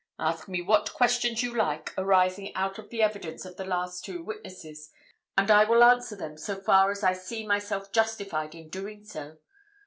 [0.17, 4.23] Ask me what questions you like, arising out of the evidence of the last two
[4.23, 4.89] witnesses,
[5.37, 9.37] and I will answer them so far as I see myself justified in doing so.